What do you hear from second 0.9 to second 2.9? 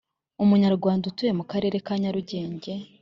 utuye mu karere ka Nyarugenge